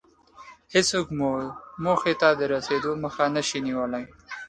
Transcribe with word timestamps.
هېڅوک 0.73 1.07
مو 1.17 1.29
موخې 1.83 2.13
ته 2.21 2.29
د 2.39 2.41
رسېدو 2.53 2.91
مخه 3.03 3.25
نشي 3.35 3.59
نيولی. 3.67 4.03